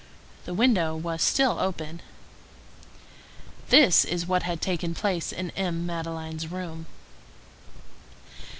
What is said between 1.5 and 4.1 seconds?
open. This